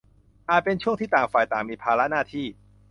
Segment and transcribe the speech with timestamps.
[0.49, 2.47] อาจเป็นช่วงที่ต่างฝ่ายต่างมีภาระหน้าที่